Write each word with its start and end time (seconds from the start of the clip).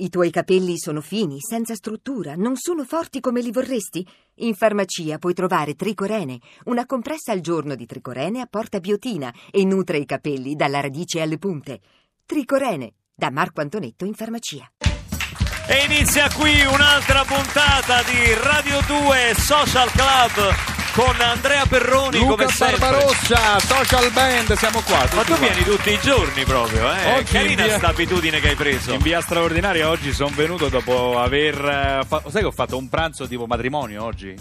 I 0.00 0.10
tuoi 0.10 0.30
capelli 0.30 0.78
sono 0.78 1.00
fini, 1.00 1.38
senza 1.40 1.74
struttura, 1.74 2.36
non 2.36 2.54
sono 2.54 2.84
forti 2.84 3.18
come 3.18 3.40
li 3.40 3.50
vorresti? 3.50 4.06
In 4.36 4.54
farmacia 4.54 5.18
puoi 5.18 5.34
trovare 5.34 5.74
Tricorene, 5.74 6.38
una 6.66 6.86
compressa 6.86 7.32
al 7.32 7.40
giorno 7.40 7.74
di 7.74 7.84
Tricorene 7.84 8.40
apporta 8.40 8.78
biotina 8.78 9.34
e 9.50 9.64
nutre 9.64 9.98
i 9.98 10.06
capelli 10.06 10.54
dalla 10.54 10.78
radice 10.78 11.20
alle 11.20 11.38
punte. 11.38 11.80
Tricorene, 12.24 12.92
da 13.12 13.32
Marco 13.32 13.60
Antonetto 13.60 14.04
in 14.04 14.14
farmacia. 14.14 14.70
E 15.66 15.84
inizia 15.86 16.30
qui 16.30 16.64
un'altra 16.64 17.24
puntata 17.24 18.00
di 18.04 18.34
Radio 18.34 18.78
2 18.86 19.34
Social 19.34 19.90
Club 19.90 20.77
con 20.98 21.20
Andrea 21.20 21.64
Perroni 21.64 22.18
Luca 22.18 22.42
come 22.42 22.48
sempre. 22.48 22.78
Barbarossa, 22.78 23.60
Social 23.60 24.10
Band, 24.10 24.52
siamo 24.54 24.80
qua. 24.80 25.06
Ma 25.14 25.22
tu 25.22 25.36
qua. 25.36 25.46
vieni 25.46 25.62
tutti 25.62 25.90
i 25.92 25.98
giorni 26.02 26.44
proprio, 26.44 26.92
eh? 26.92 27.14
Oggi 27.18 27.32
Carina 27.32 27.62
in 27.62 27.68
via- 27.68 27.76
sta 27.78 27.88
abitudine 27.88 28.40
che 28.40 28.48
hai 28.48 28.54
preso. 28.56 28.92
In 28.94 28.98
via 28.98 29.20
straordinaria 29.20 29.88
oggi 29.88 30.12
sono 30.12 30.32
venuto 30.34 30.68
dopo 30.68 31.20
aver... 31.20 31.54
eh, 31.54 32.04
fa- 32.04 32.22
Sai 32.28 32.40
che 32.40 32.46
ho 32.48 32.50
fatto 32.50 32.76
un 32.76 32.88
pranzo 32.88 33.28
tipo 33.28 33.46
matrimonio 33.46 34.02
oggi? 34.02 34.34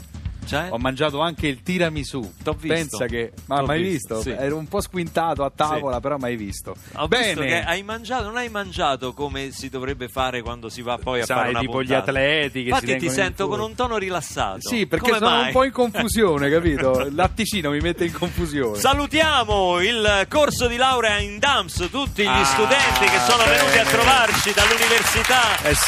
Cioè? 0.47 0.67
Ho 0.69 0.77
mangiato 0.77 1.19
anche 1.19 1.47
il 1.47 1.61
tiramisù. 1.61 2.33
T'ho 2.43 2.53
visto. 2.53 2.67
Pensa 2.97 3.05
che... 3.05 3.33
Ma 3.45 3.59
T'ho 3.59 3.65
mai 3.65 3.81
visto, 3.81 4.15
visto? 4.15 4.29
sì. 4.31 4.35
Ero 4.37 4.55
un 4.57 4.67
po' 4.67 4.79
squintato 4.81 5.43
a 5.43 5.51
tavola, 5.53 5.99
però 5.99 6.17
mai 6.17 6.35
visto. 6.37 6.73
Ho 6.95 7.07
Bene. 7.07 7.25
visto 7.25 7.41
che 7.41 7.61
hai 7.63 7.83
mangiato, 7.83 8.23
non 8.23 8.37
hai 8.37 8.49
mangiato 8.49 9.13
come 9.13 9.51
si 9.51 9.69
dovrebbe 9.69 10.07
fare 10.07 10.41
quando 10.41 10.69
si 10.69 10.81
va 10.81 10.97
poi 10.97 11.21
a 11.21 11.25
fare 11.25 11.41
Sai, 11.41 11.49
una 11.49 11.59
tipo 11.59 11.81
gli 11.83 11.87
puntata. 11.87 12.09
atleti 12.11 12.63
che 12.63 12.69
Infatti 12.69 12.97
ti 12.97 13.09
sento 13.09 13.47
con 13.49 13.59
un 13.59 13.75
tono 13.75 13.97
rilassato. 13.97 14.61
Sì, 14.67 14.87
perché 14.87 15.07
Come 15.09 15.17
sono 15.19 15.35
mai? 15.35 15.45
un 15.47 15.51
po' 15.51 15.63
in 15.65 15.71
confusione, 15.71 16.49
capito? 16.49 17.01
Il 17.01 17.15
latticino 17.15 17.69
mi 17.71 17.79
mette 17.79 18.05
in 18.05 18.13
confusione. 18.13 18.77
Salutiamo 18.79 19.81
il 19.81 20.25
corso 20.29 20.67
di 20.67 20.77
laurea 20.77 21.17
in 21.19 21.39
DAMS, 21.39 21.89
tutti 21.91 22.23
gli 22.23 22.27
Ah, 22.27 22.43
studenti 22.45 23.05
che 23.05 23.19
sono 23.27 23.43
bene. 23.43 23.57
venuti 23.57 23.77
a 23.79 23.83
trovarci 23.85 24.53
dall'Università 24.53 25.41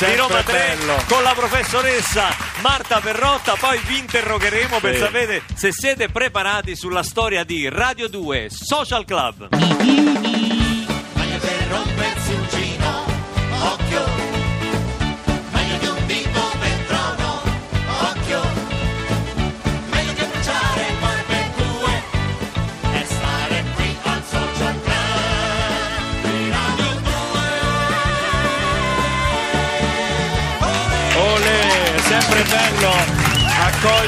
di 0.06 0.16
Roma 0.16 0.44
3 0.44 0.76
bello. 0.78 0.96
con 1.08 1.24
la 1.24 1.34
professoressa 1.34 2.28
Marta 2.62 3.00
Perrotta. 3.00 3.56
Poi 3.60 3.80
vi 3.88 4.00
interrogheremo 4.00 4.48
per 4.80 4.94
Sì. 4.96 5.00
sapere 5.00 5.42
se 5.54 5.72
siete 5.72 6.10
preparati 6.10 6.76
sulla 6.76 7.04
storia 7.04 7.44
di 7.44 7.70
Radio 7.70 8.08
2 8.08 8.48
Social 8.50 9.06
Club. 9.06 9.48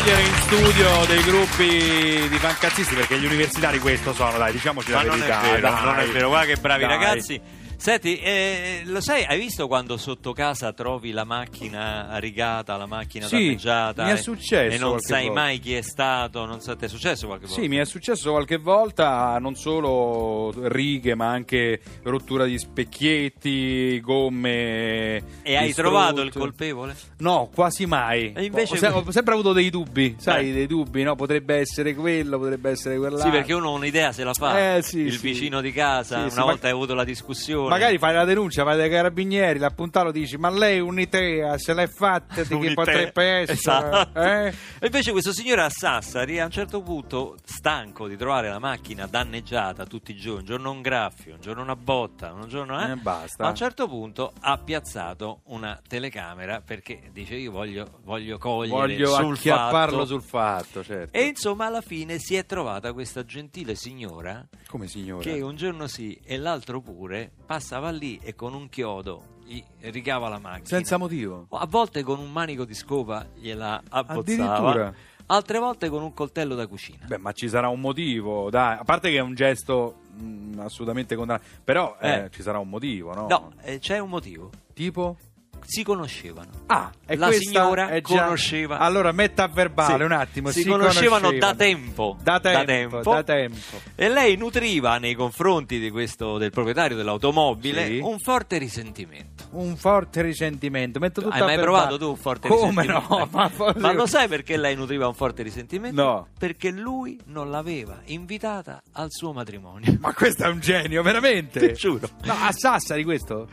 Accogliere 0.01 0.21
in 0.21 0.35
studio 0.35 1.05
dei 1.05 1.23
gruppi 1.23 2.27
di 2.29 2.37
fancazzisti 2.37 2.95
perché 2.95 3.19
gli 3.19 3.25
universitari 3.25 3.77
questo 3.79 4.13
sono, 4.13 4.37
dai, 4.37 4.51
diciamoci 4.51 4.91
Ma 4.91 5.03
la 5.03 5.09
non 5.09 5.19
verità. 5.19 5.41
è 5.41 5.43
vero, 5.43 5.61
dai. 5.61 5.83
non 5.83 5.99
è 5.99 6.05
vero, 6.07 6.27
guarda 6.29 6.53
che 6.53 6.59
bravi 6.59 6.81
Dai. 6.85 6.89
ragazzi. 6.97 7.41
Senti, 7.81 8.19
eh, 8.19 8.83
lo 8.85 9.01
sai, 9.01 9.23
hai 9.25 9.39
visto 9.39 9.65
quando 9.65 9.97
sotto 9.97 10.33
casa 10.33 10.71
trovi 10.71 11.09
la 11.09 11.23
macchina 11.23 12.15
rigata, 12.19 12.77
la 12.77 12.85
macchina 12.85 13.25
Sì, 13.25 13.37
danneggiata? 13.37 14.03
mi 14.05 14.11
è 14.11 14.17
successo 14.17 14.75
E 14.75 14.77
non 14.77 14.89
qualche 14.89 15.07
sai 15.07 15.25
volta. 15.25 15.41
mai 15.41 15.57
chi 15.59 15.73
è 15.73 15.81
stato, 15.81 16.45
non 16.45 16.61
sa, 16.61 16.75
ti 16.75 16.85
è 16.85 16.87
successo 16.87 17.25
qualche 17.25 17.47
volta? 17.47 17.59
Sì, 17.59 17.67
mi 17.67 17.77
è 17.77 17.85
successo 17.85 18.29
qualche 18.29 18.57
volta 18.57 19.35
non 19.39 19.55
solo 19.55 20.53
righe, 20.67 21.15
ma 21.15 21.29
anche 21.31 21.81
rottura 22.03 22.45
di 22.45 22.59
specchietti, 22.59 23.99
gomme. 23.99 25.15
E 25.41 25.55
hai 25.57 25.65
distrutte. 25.65 25.73
trovato 25.89 26.21
il 26.21 26.31
colpevole? 26.31 26.95
No, 27.17 27.49
quasi 27.51 27.87
mai. 27.87 28.31
E 28.35 28.43
invece- 28.43 28.75
ho, 28.75 28.77
se- 28.77 28.87
ho 28.89 29.11
sempre 29.11 29.33
avuto 29.33 29.53
dei 29.53 29.71
dubbi, 29.71 30.17
sai, 30.19 30.49
Eh. 30.51 30.53
dei 30.53 30.67
dubbi, 30.67 31.01
no? 31.01 31.15
Potrebbe 31.15 31.55
essere 31.55 31.95
quello, 31.95 32.37
potrebbe 32.37 32.69
essere 32.69 32.97
quell'altro. 32.97 33.27
Sì, 33.31 33.35
perché 33.35 33.53
uno 33.53 33.71
un'idea 33.71 34.11
se 34.11 34.23
la 34.23 34.33
fa. 34.35 34.75
Eh, 34.75 34.83
sì, 34.83 34.99
il 34.99 35.13
sì. 35.17 35.29
vicino 35.31 35.61
di 35.61 35.71
casa, 35.71 36.19
una 36.19 36.29
sì, 36.29 36.37
ma- 36.37 36.43
volta 36.43 36.67
hai 36.67 36.73
avuto 36.73 36.93
la 36.93 37.03
discussione. 37.03 37.69
Magari 37.71 37.97
fai 37.97 38.13
la 38.13 38.25
denuncia, 38.25 38.63
vai 38.63 38.77
dai 38.77 38.89
carabinieri, 38.89 39.57
l'appuntato 39.59 40.11
dici 40.11 40.37
ma 40.37 40.49
lei 40.49 40.79
un'idea 40.79 41.57
se 41.57 41.73
l'è 41.73 41.87
fatta 41.87 42.41
di 42.41 42.47
che 42.47 42.53
Un'idea. 42.55 42.73
potrebbe 42.73 43.23
essere? 43.23 43.53
Esatto. 43.57 44.19
eh? 44.21 44.47
E 44.79 44.85
invece 44.85 45.11
questo 45.11 45.31
signore 45.33 45.61
a 45.61 45.69
Sassari 45.69 46.39
a 46.39 46.45
un 46.45 46.51
certo 46.51 46.81
punto, 46.81 47.37
stanco 47.43 48.07
di 48.07 48.17
trovare 48.17 48.49
la 48.49 48.59
macchina 48.59 49.05
danneggiata 49.07 49.85
tutti 49.85 50.11
i 50.11 50.15
giorni, 50.15 50.39
un 50.41 50.45
giorno 50.45 50.71
un 50.71 50.81
graffio, 50.81 51.35
un 51.35 51.41
giorno 51.41 51.61
una 51.61 51.75
botta, 51.75 52.33
un 52.33 52.47
giorno 52.47 52.79
eh, 52.85 52.91
E 52.91 52.95
basta. 52.95 53.45
a 53.45 53.49
un 53.49 53.55
certo 53.55 53.87
punto 53.87 54.33
ha 54.41 54.57
piazzato 54.57 55.41
una 55.45 55.79
telecamera 55.87 56.61
perché 56.61 57.09
dice 57.11 57.35
io 57.35 57.51
voglio, 57.51 57.99
voglio 58.03 58.37
cogliere 58.37 58.75
Voglio 58.75 59.13
sul 59.13 59.37
fatto. 59.37 60.05
sul 60.05 60.21
fatto, 60.21 60.83
certo. 60.83 61.17
E 61.17 61.23
insomma 61.25 61.67
alla 61.67 61.81
fine 61.81 62.17
si 62.19 62.35
è 62.35 62.45
trovata 62.45 62.91
questa 62.93 63.23
gentile 63.23 63.75
signora 63.75 64.45
Come 64.67 64.87
signora? 64.87 65.21
che 65.23 65.41
un 65.41 65.55
giorno 65.55 65.87
sì 65.87 66.19
e 66.25 66.37
l'altro 66.37 66.81
pure 66.81 67.31
passava 67.61 67.91
lì 67.91 68.19
e 68.23 68.33
con 68.33 68.53
un 68.55 68.67
chiodo 68.69 69.37
gli 69.45 69.63
rigava 69.81 70.27
la 70.29 70.39
macchina. 70.39 70.65
Senza 70.67 70.97
motivo. 70.97 71.45
A 71.51 71.67
volte 71.67 72.01
con 72.01 72.19
un 72.19 72.31
manico 72.31 72.65
di 72.65 72.73
scopa 72.73 73.27
gliela 73.35 73.81
abbozzava, 73.89 74.55
Addirittura? 74.55 74.93
altre 75.27 75.59
volte 75.59 75.89
con 75.89 76.01
un 76.01 76.13
coltello 76.13 76.55
da 76.55 76.65
cucina. 76.65 77.05
Beh, 77.05 77.17
ma 77.19 77.31
ci 77.33 77.47
sarà 77.47 77.69
un 77.69 77.79
motivo, 77.79 78.49
dai. 78.49 78.77
A 78.79 78.83
parte 78.83 79.11
che 79.11 79.17
è 79.17 79.21
un 79.21 79.35
gesto 79.35 79.99
mh, 80.19 80.59
assolutamente 80.59 81.15
condannato. 81.15 81.45
Però 81.63 81.97
eh, 82.01 82.09
Eh. 82.25 82.29
ci 82.31 82.41
sarà 82.41 82.57
un 82.57 82.67
motivo, 82.69 83.13
no? 83.13 83.27
No, 83.27 83.51
eh, 83.61 83.77
c'è 83.79 83.99
un 83.99 84.09
motivo. 84.09 84.49
Tipo? 84.73 85.17
Si 85.65 85.83
conoscevano. 85.83 86.49
Ah, 86.67 86.91
La 87.07 87.31
signora 87.31 87.99
già- 88.01 88.23
conosceva. 88.23 88.77
Allora 88.79 89.11
metta 89.11 89.43
a 89.43 89.47
verbale 89.47 89.97
Sì. 89.97 90.03
un 90.03 90.11
attimo. 90.11 90.51
Si 90.51 90.61
Si, 90.63 90.69
conoscevano 90.69 91.31
da 91.33 91.53
tempo. 91.55 92.17
Da 92.21 92.39
Da 92.39 92.63
tempo. 92.63 92.65
tempo. 93.01 93.13
da 93.13 93.23
tempo. 93.23 93.81
E 93.95 94.09
lei 94.09 94.35
nutriva 94.37 94.97
nei 94.97 95.13
confronti 95.15 95.79
di 95.79 95.89
questo, 95.89 96.37
del 96.37 96.51
proprietario 96.51 96.95
dell'automobile 96.97 97.85
Sì. 97.87 97.99
un 97.99 98.17
forte 98.19 98.57
risentimento. 98.57 99.45
Un 99.51 99.75
forte 99.75 100.21
risentimento. 100.21 100.99
Metto 100.99 101.21
tutto 101.21 101.33
Hai 101.33 101.39
mai 101.41 101.55
verbale. 101.55 101.71
provato 101.71 101.97
tu 101.97 102.09
un 102.09 102.17
forte 102.17 102.47
Come 102.47 102.81
risentimento? 102.81 103.17
no? 103.17 103.27
Ma, 103.31 103.51
Ma 103.77 103.91
lo 103.93 104.05
sai 104.05 104.27
perché 104.27 104.57
lei 104.57 104.75
nutriva 104.75 105.07
un 105.07 105.13
forte 105.13 105.43
risentimento? 105.43 106.01
No. 106.01 106.27
Perché 106.37 106.71
lui 106.71 107.19
non 107.25 107.49
l'aveva 107.49 107.99
invitata 108.05 108.81
al 108.93 109.07
suo 109.09 109.31
matrimonio. 109.33 109.97
Ma 109.99 110.13
questo 110.13 110.43
è 110.43 110.47
un 110.47 110.59
genio, 110.59 111.01
veramente. 111.03 111.59
Ti 111.67 111.73
giuro. 111.73 112.07
No, 112.23 112.33
a 112.33 112.51
Sassari 112.51 113.03
questo? 113.03 113.47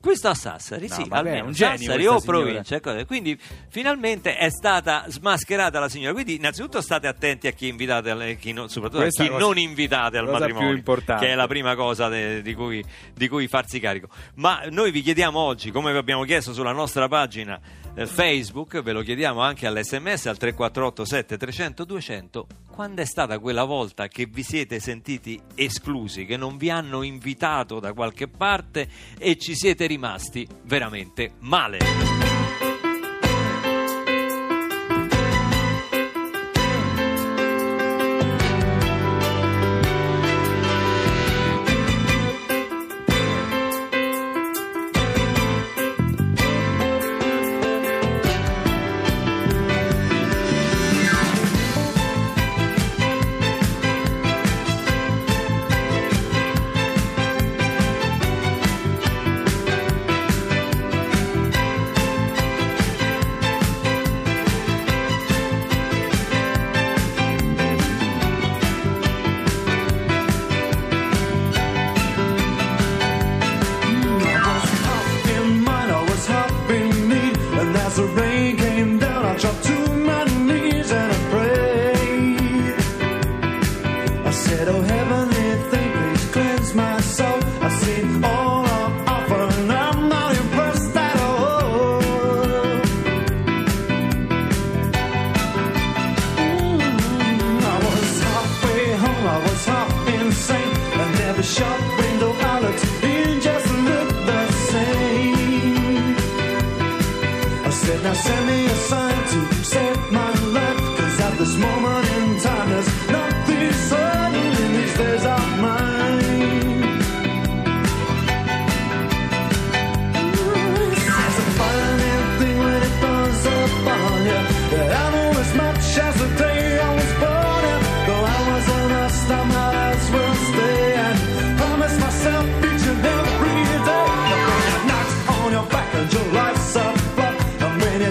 Questo 0.00 0.28
a 0.28 0.34
Sassari, 0.34 0.86
No, 0.86 0.94
sì, 0.94 1.08
vabbè, 1.08 1.28
almeno 1.28 1.46
un 1.46 1.52
genio 1.52 1.76
Sassari 1.78 2.06
o 2.06 2.20
provincia. 2.20 3.04
Quindi 3.04 3.36
finalmente 3.68 4.36
è 4.36 4.48
stata 4.48 5.04
smascherata 5.08 5.80
la 5.80 5.88
signora. 5.88 6.12
Quindi 6.12 6.36
innanzitutto 6.36 6.80
state 6.80 7.08
attenti 7.08 7.48
a 7.48 7.50
chi 7.50 7.66
invitate, 7.66 8.10
alle- 8.10 8.36
chi 8.36 8.52
non- 8.52 8.68
soprattutto 8.68 9.00
Questa 9.02 9.22
a 9.22 9.26
chi 9.26 9.32
cosa- 9.32 9.44
non 9.44 9.58
invitate 9.58 10.18
al 10.18 10.26
matrimonio, 10.28 10.82
che 11.18 11.28
è 11.28 11.34
la 11.34 11.48
prima 11.48 11.74
cosa 11.74 12.08
de- 12.08 12.42
di, 12.42 12.54
cui, 12.54 12.82
di 13.12 13.26
cui 13.26 13.48
farsi 13.48 13.80
carico. 13.80 14.08
Ma 14.34 14.62
noi 14.70 14.92
vi 14.92 15.02
chiediamo 15.02 15.36
oggi, 15.36 15.72
come 15.72 15.90
vi 15.90 15.98
abbiamo 15.98 16.22
chiesto 16.22 16.52
sulla 16.52 16.72
nostra 16.72 17.08
pagina 17.08 17.60
eh, 17.96 18.06
Facebook, 18.06 18.80
ve 18.80 18.92
lo 18.92 19.02
chiediamo 19.02 19.40
anche 19.40 19.66
all'SMS 19.66 20.26
al 20.26 20.36
348 20.36 21.04
7300 21.04 21.84
200, 21.84 22.46
quando 22.70 23.02
è 23.02 23.04
stata 23.04 23.40
quella 23.40 23.64
volta 23.64 24.06
che 24.06 24.26
vi 24.26 24.44
siete 24.44 24.78
sentiti 24.78 25.40
esclusi, 25.56 26.24
che 26.24 26.36
non 26.36 26.56
vi 26.56 26.70
hanno 26.70 27.02
invitato 27.02 27.80
da 27.80 27.92
qualche 27.94 28.28
parte 28.28 28.88
e 29.18 29.36
ci 29.36 29.56
siete 29.56 29.86
rimasti 29.88 30.46
veramente 30.64 31.32
male. 31.40 32.27
Send 108.22 108.46
me 108.46 108.66
a 108.66 108.87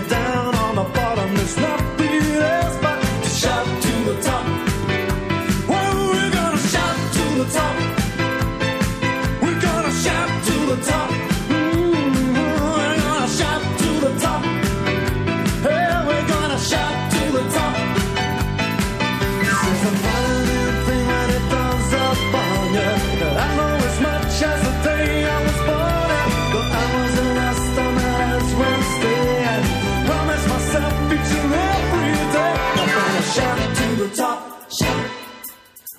down 0.05 0.55
on 0.55 0.75
the 0.75 0.83
bottom, 0.83 1.35
there's 1.35 1.57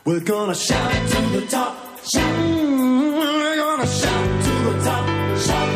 We're 0.09 0.21
gonna 0.21 0.55
shout 0.55 0.91
to 0.91 1.21
the 1.39 1.47
top. 1.49 1.77
Shout. 2.03 2.41
We're 2.41 3.57
gonna 3.57 3.87
shout 3.87 4.43
to 4.45 4.53
the 4.65 4.83
top. 4.83 5.05
Shout. 5.37 5.69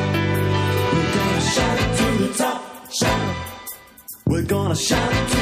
We're 0.94 1.14
gonna 1.19 1.40
shout 1.52 1.96
to 1.99 2.06
the 2.23 2.32
top. 2.38 2.90
Shout. 2.90 3.37
We're 4.25 4.43
gonna 4.44 4.75
shout 4.75 5.29
to 5.32 5.42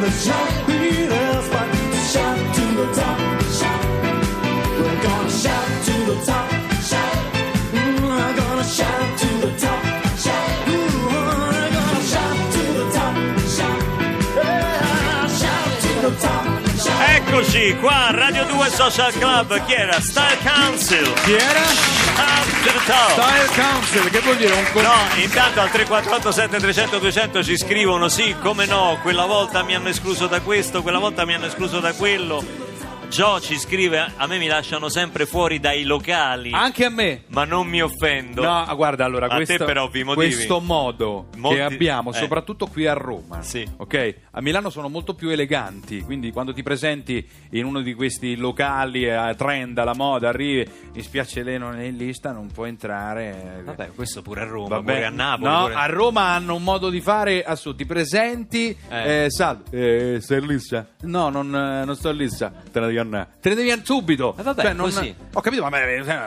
the 0.00 0.10
jump. 0.10 0.55
Eccoci 17.56 17.76
qua, 17.76 18.08
Radio 18.10 18.44
2 18.44 18.68
Social 18.68 19.12
Club, 19.12 19.64
chi 19.64 19.72
era? 19.72 19.98
Style 19.98 20.36
Council. 20.44 21.10
Chi 21.24 21.32
era? 21.32 21.64
Style 21.64 23.48
Council, 23.54 24.10
che 24.10 24.20
vuol 24.20 24.36
dire 24.36 24.52
un 24.52 24.66
co- 24.74 24.82
No, 24.82 24.92
intanto 25.22 25.60
al 25.62 25.70
348 25.70 26.32
7300 26.32 26.98
200 26.98 27.42
ci 27.42 27.56
scrivono 27.56 28.08
sì, 28.08 28.36
come 28.42 28.66
no, 28.66 28.98
quella 29.00 29.24
volta 29.24 29.62
mi 29.62 29.74
hanno 29.74 29.88
escluso 29.88 30.26
da 30.26 30.42
questo, 30.42 30.82
quella 30.82 30.98
volta 30.98 31.24
mi 31.24 31.32
hanno 31.32 31.46
escluso 31.46 31.80
da 31.80 31.94
quello. 31.94 32.44
Gio 33.08 33.40
ci 33.40 33.56
scrive, 33.56 34.12
a 34.16 34.26
me 34.26 34.36
mi 34.36 34.46
lasciano 34.46 34.90
sempre 34.90 35.24
fuori 35.24 35.58
dai 35.58 35.84
locali, 35.84 36.50
Anche 36.52 36.84
a 36.84 36.90
me. 36.90 37.22
ma 37.28 37.44
non 37.44 37.66
mi 37.66 37.80
offendo. 37.80 38.42
No, 38.42 38.66
guarda, 38.76 39.06
allora, 39.06 39.24
A 39.26 39.38
te 39.38 39.44
questo, 39.46 39.64
per 39.64 39.78
ovvi 39.78 40.04
motivi. 40.04 40.34
questo 40.34 40.60
modo 40.60 41.28
Molti- 41.36 41.56
che 41.56 41.62
abbiamo, 41.62 42.10
eh. 42.10 42.14
soprattutto 42.14 42.66
qui 42.66 42.86
a 42.86 42.92
Roma, 42.92 43.40
Sì. 43.42 43.66
ok? 43.74 44.14
A 44.32 44.42
Milano 44.42 44.68
sono 44.68 44.90
molto 44.90 45.14
più 45.14 45.30
eleganti, 45.30 46.02
quindi 46.02 46.30
quando 46.30 46.52
ti 46.52 46.62
presenti 46.62 47.26
in 47.52 47.64
uno 47.64 47.80
di 47.80 47.94
questi 47.94 48.36
locali 48.36 49.08
a 49.08 49.34
trend, 49.34 49.78
alla 49.78 49.94
moda, 49.94 50.28
arrivi, 50.28 50.68
mi 50.92 51.00
spiace 51.02 51.42
lei 51.42 51.58
non 51.58 51.78
è 51.78 51.84
in 51.84 51.96
lista, 51.96 52.32
non 52.32 52.48
può 52.52 52.66
entrare. 52.66 53.62
Vabbè, 53.64 53.92
questo 53.94 54.20
pure 54.20 54.42
a 54.42 54.44
Roma, 54.46 54.68
Vabbè. 54.76 54.92
pure 54.92 55.04
a 55.06 55.10
Napoli. 55.10 55.50
No, 55.50 55.60
pure- 55.62 55.74
a 55.74 55.86
Roma 55.86 56.20
hanno 56.34 56.54
un 56.54 56.62
modo 56.62 56.90
di 56.90 57.00
fare 57.00 57.42
assurdo. 57.44 57.78
Ti 57.78 57.86
presenti, 57.86 58.76
Eh. 58.90 59.24
eh, 59.24 59.30
salve, 59.30 60.16
eh, 60.16 60.20
sei 60.20 60.44
lissa? 60.46 60.86
No, 61.02 61.30
non, 61.30 61.46
eh, 61.54 61.84
non 61.86 61.94
sto 61.96 62.10
lissa. 62.10 62.52
Te 62.70 62.78
ne 62.80 62.86
devi 62.86 62.95
andare. 63.00 63.28
Te 63.40 63.48
ne 63.50 63.54
devi 63.54 63.80
subito. 63.84 64.34
Eh, 64.38 64.42
vabbè, 64.42 64.62
Cioè, 64.62 64.72
non- 64.72 64.90
così. 64.90 65.14
Ho 65.32 65.40
capito, 65.40 65.62
ma, 65.62 65.68
ma, 65.70 65.78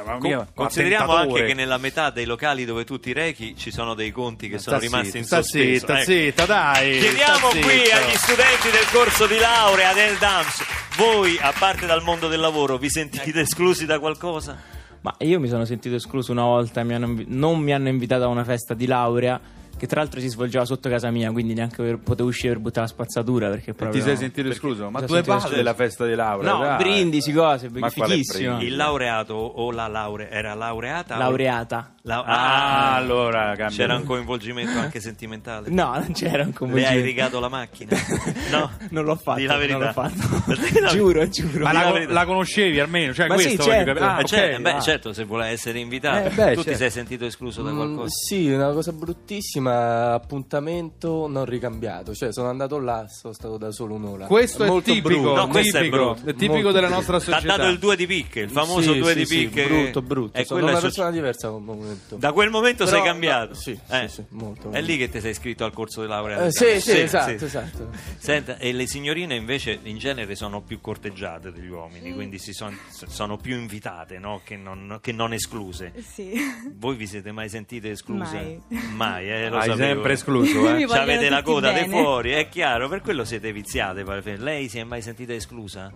ma, 0.06 0.18
Co- 0.18 0.30
ma- 0.30 0.48
consideriamo 0.54 1.12
attentatore. 1.14 1.42
anche 1.42 1.52
che 1.52 1.54
nella 1.60 1.78
metà 1.78 2.10
dei 2.10 2.26
locali 2.26 2.66
dove 2.66 2.84
tu 2.86 3.00
ti 3.00 3.14
rechi 3.14 3.56
ci 3.58 3.72
sono 3.72 3.94
dei 3.94 4.12
conti 4.12 4.50
che 4.50 4.58
sono 4.60 4.78
Sta 4.78 4.86
rimasti 4.86 5.18
in 5.18 5.24
sta 5.26 5.42
sospeso. 5.42 5.80
zitta, 5.80 5.94
Ecco. 6.00 6.04
zitta, 6.12 6.46
dai. 6.46 7.00
Chiediamo 7.00 7.48
qui 7.50 7.92
agli 7.92 8.16
studenti 8.16 8.70
del 8.72 8.86
corso 8.92 9.26
di 9.28 9.38
laurea 9.38 9.94
del 9.94 10.18
DAMS, 10.18 10.64
voi 10.98 11.38
a 11.42 11.54
parte 11.58 11.86
dal 11.86 12.02
mondo 12.04 12.28
del 12.28 12.40
lavoro 12.40 12.78
vi 12.78 12.90
sentite 12.90 13.42
esclusi 13.42 13.86
da 13.86 14.00
qualcosa? 14.00 14.58
Ma 15.02 15.16
io 15.20 15.40
mi 15.40 15.48
sono 15.48 15.64
sentito 15.64 15.96
escluso 15.96 16.32
una 16.34 16.44
volta, 16.44 16.84
mi 16.84 16.94
hanno 16.94 17.16
non 17.28 17.60
mi 17.60 17.72
hanno 17.74 17.88
invitato 17.88 18.24
a 18.24 18.28
una 18.28 18.44
festa 18.44 18.74
di 18.74 18.86
laurea 18.86 19.40
che 19.80 19.88
tra 19.88 20.02
l'altro 20.02 20.20
si 20.20 20.28
svolgeva 20.28 20.66
sotto 20.66 20.90
casa 20.90 21.10
mia, 21.10 21.32
quindi 21.32 21.54
neanche 21.54 21.82
per- 21.82 21.98
potevo 22.00 22.28
uscire 22.30 22.54
per 22.54 22.62
buttare 22.62 22.86
la 22.88 22.92
spazzatura 22.92 23.50
perché 23.50 23.74
proprio 23.74 23.98
Ti 24.00 24.06
sei 24.06 24.18
sentito 24.18 24.42
perché 24.42 24.54
escluso? 24.54 24.90
Ma 24.90 25.00
mi 25.00 25.06
due 25.08 25.24
palle 25.24 25.56
della 25.56 25.74
festa 25.74 26.06
di 26.06 26.14
laurea? 26.16 26.52
No, 26.52 26.60
dai. 26.64 26.78
brindisi, 26.78 27.32
cose, 27.32 27.70
fighissimo. 27.70 28.62
Il 28.62 28.76
laureato 28.76 29.34
o 29.34 29.72
la 29.72 29.88
laurea 29.88 30.30
era 30.30 30.54
laureata? 30.54 31.16
o- 31.16 31.18
Laureata. 31.20 31.94
La- 32.10 32.24
Ah, 32.24 32.96
allora 32.96 33.56
cambia. 33.56 33.70
c'era 33.70 33.96
un 33.96 34.04
coinvolgimento 34.04 34.80
anche 34.80 35.00
sentimentale. 35.00 35.70
No, 35.70 35.92
non 35.94 36.12
c'era 36.14 36.42
un 36.44 36.48
Le 36.50 36.54
coinvolgimento. 36.54 36.98
hai 37.00 37.06
rigato 37.06 37.40
la 37.40 37.50
macchina? 37.50 37.96
No, 38.50 38.72
non 38.90 39.04
l'ho 39.06 39.16
fatto. 39.16 39.40
Di 39.40 39.46
la 39.46 39.58
verità. 39.58 39.78
Non 39.78 39.88
l'ho 39.88 39.94
fatto. 39.94 40.90
Giuro, 40.90 41.28
giuro. 41.30 41.64
Ma 41.64 41.72
la 41.72 42.04
la, 42.08 42.26
conoscevi 42.26 42.80
almeno? 42.80 43.14
Cioè, 43.14 43.28
Ma 43.28 43.38
sì, 43.38 43.44
questo 43.56 43.64
voglio 43.66 43.76
certo. 43.76 43.94
capire. 43.94 44.06
Ah, 44.06 44.18
Eh, 44.18 44.22
ok, 44.22 44.26
cioè, 44.28 44.60
beh, 44.60 44.72
ah. 44.72 44.80
certo, 44.80 45.14
se 45.14 45.24
vuole 45.26 45.48
essere 45.48 45.80
invitato. 45.80 46.28
Eh, 46.30 46.32
beh, 46.32 46.54
tu 46.54 46.58
ti 46.62 46.64
certo. 46.64 46.78
sei 46.80 46.90
sentito 46.90 47.26
escluso 47.26 47.62
da 47.62 47.72
Mm, 47.72 47.76
qualcosa? 47.76 48.10
sì, 48.10 48.50
una 48.50 48.72
cosa 48.72 48.92
bruttissima, 48.92 50.14
appuntamento 50.14 51.28
non 51.28 51.46
ricambiato, 51.46 52.14
cioè 52.16 52.34
sono 52.34 52.50
andato 52.50 52.80
là, 52.80 53.06
sono 53.08 53.34
stato 53.34 53.58
da 53.58 53.72
solo 53.72 53.94
un'ora. 53.96 54.26
Questo 54.26 54.64
è 54.64 54.68
molto 54.68 54.92
tipico, 54.92 55.10
brutto. 55.22 55.36
No, 55.36 55.48
questo 55.48 55.78
è 55.78 55.82
tipico, 55.84 56.14
brutto. 56.14 56.30
è 56.30 56.34
tipico 56.34 56.54
Molto 56.54 56.72
della 56.72 56.88
brutto. 56.88 57.12
nostra 57.12 57.20
Ti 57.20 57.30
ha 57.32 57.36
società. 57.36 57.58
dato 57.58 57.70
il 57.70 57.78
due 57.80 57.96
di 57.96 58.08
picche, 58.08 58.40
il 58.42 58.50
famoso 58.50 58.94
Sì, 58.94 59.00
due 59.00 59.12
sì, 59.12 59.18
di 59.20 59.26
sì, 59.26 59.38
picche. 59.48 59.62
che- 59.62 59.68
brutto, 59.68 60.02
brutto. 60.02 60.44
Sono 60.44 60.62
una 60.64 60.72
è 60.72 60.76
su- 60.76 60.82
persona 60.82 61.12
diversa 61.12 61.48
a 61.48 61.52
momento. 62.00 62.16
Da 62.18 62.32
quel 62.32 62.50
momento 62.50 62.86
Però, 62.86 62.98
sei 62.98 63.06
cambiato. 63.06 63.48
no, 63.50 63.54
sì, 63.56 63.80
Eh. 63.90 64.08
sì, 64.08 64.14
sì, 64.16 64.26
molto. 64.30 64.72
È 64.72 64.82
lì 64.82 64.98
che 64.98 65.10
ti 65.10 65.20
sei 65.20 65.32
iscritto 65.32 65.64
al 65.66 65.74
corso 65.74 66.02
di 66.02 66.08
laurea. 66.08 66.46
Eh, 66.46 66.52
sì, 66.52 66.80
sì, 66.82 67.00
esatto, 67.00 67.46
esatto. 67.46 67.90
Senta, 68.18 68.58
e 68.58 68.72
le 68.72 68.88
signorine 68.88 69.36
invece 69.36 69.80
in 69.84 69.98
genere 69.98 70.36
sono 70.36 70.62
più 70.62 70.82
corteggiate 70.82 71.52
degli 71.52 71.70
uomini, 71.70 72.14
quindi 72.14 72.38
si 72.40 72.54
son- 72.54 72.78
sono 72.90 73.38
più 73.38 73.56
invitate 73.58 74.18
no? 74.20 74.42
che, 74.44 74.56
non, 74.58 75.00
che 75.02 75.12
non 75.12 75.34
escluse. 75.34 75.94
Sì. 76.14 76.32
Voi 76.76 76.96
vi 76.96 77.08
siete 77.08 77.32
mai 77.32 77.50
sentite 77.50 77.92
escluse? 77.92 78.62
Mai. 78.70 78.88
Mai, 78.96 79.30
eh, 79.32 79.50
lo 79.50 79.58
Hai 79.58 79.70
sapevo. 79.70 79.78
sempre 79.86 80.14
escluso, 80.14 80.76
eh? 80.76 80.84
Avete 80.84 81.30
la 81.30 81.42
coda 81.42 81.72
di 81.72 81.88
fuori, 81.90 82.32
è 82.32 82.48
chiaro, 82.50 82.88
per 82.90 83.02
quello 83.02 83.24
siete 83.26 83.52
viziate. 83.52 84.04
Lei 84.38 84.68
si 84.70 84.80
è 84.80 84.84
mai 84.84 85.02
sentita 85.02 85.34
esclusa? 85.34 85.92